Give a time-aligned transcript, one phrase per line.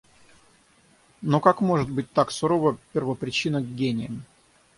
[1.21, 4.23] Но как может быть так сурова первопричина к гениям?